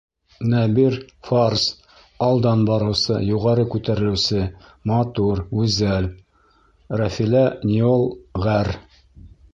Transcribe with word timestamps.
Нәбир 0.51 0.95
фарс.— 1.27 1.65
алдан 2.27 2.63
барыусы; 2.69 3.19
юғары 3.33 3.67
күтәрелеүсе— 3.75 4.47
матур, 4.93 5.45
гүзәл 5.59 6.09
Рафилә 7.03 7.45
неол., 7.75 8.11
ғәр. 8.49 8.77